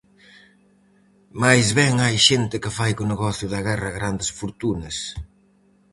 [1.41, 4.97] Máis ben hai xente que fai co negocio da guerra grandes fortunas.